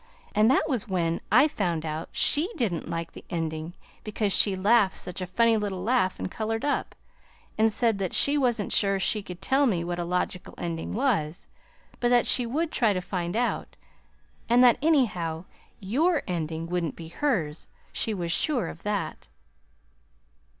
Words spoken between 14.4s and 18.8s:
and that, anyhow, YOUR ending wouldn't be hers she was sure